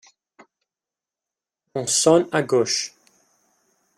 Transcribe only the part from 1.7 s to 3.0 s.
On sonne à gauche.